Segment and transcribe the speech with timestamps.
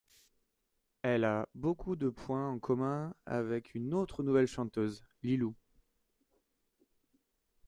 [1.03, 5.53] Elle a beaucoup de points en commun avec une autre nouvelle chanteuse, Lylloo.